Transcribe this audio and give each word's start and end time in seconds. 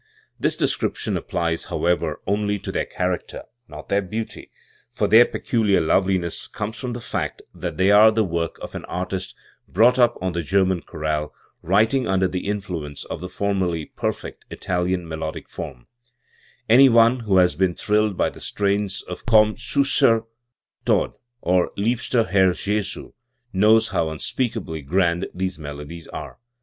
This 0.39 0.55
description 0.57 1.15
applies, 1.15 1.65
however, 1.65 2.21
only 2.25 2.57
to 2.57 2.71
their 2.71 2.85
character, 2.87 3.43
not 3.67 3.87
their 3.87 4.01
beauty; 4.01 4.49
for 4.91 5.07
their 5.07 5.25
peculiar 5.25 5.79
love 5.79 6.07
liness 6.07 6.51
comes 6.51 6.79
from 6.79 6.93
the 6.93 6.99
fact 6.99 7.43
that 7.53 7.77
they 7.77 7.91
are 7.91 8.09
the 8.09 8.23
work 8.23 8.57
of 8.63 8.73
an 8.73 8.83
artist 8.85 9.35
brought 9.67 9.99
up 9.99 10.17
on 10.19 10.31
the 10.33 10.41
German 10.41 10.81
chorale, 10.81 11.35
writing 11.61 12.07
under 12.07 12.27
the 12.27 12.47
influence 12.47 13.05
of 13.05 13.21
the 13.21 13.29
formally 13.29 13.91
perfect 13.95 14.43
Italian 14.49 15.07
melodic 15.07 15.47
form, 15.47 15.85
Any 16.67 16.89
one 16.89 17.19
who 17.19 17.37
has 17.37 17.53
been 17.53 17.75
thrilled 17.75 18.17
by 18.17 18.31
the 18.31 18.41
strains 18.41 19.03
of 19.03 19.19
u 19.19 19.23
Komm 19.27 19.53
siiBer 19.53 20.25
Tod" 20.83 21.13
or 21.41 21.73
"Liebster 21.77 22.27
Herr 22.27 22.53
Jesu" 22.53 23.11
knows 23.53 23.89
how 23.89 24.09
unspeakably 24.09 24.81
grand 24.81 25.27
these 25.35 25.59
melodies 25.59 26.07
are*. 26.07 26.39